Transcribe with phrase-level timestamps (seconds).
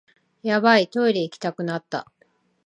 [0.41, 2.11] ヤバい、トイレ行きたくなった